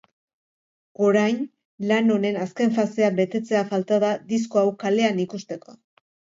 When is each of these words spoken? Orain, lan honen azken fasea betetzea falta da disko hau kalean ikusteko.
Orain, 1.07 1.43
lan 1.91 2.15
honen 2.15 2.41
azken 2.47 2.75
fasea 2.79 3.11
betetzea 3.21 3.63
falta 3.71 4.03
da 4.07 4.13
disko 4.35 4.65
hau 4.65 4.67
kalean 4.87 5.25
ikusteko. 5.29 5.81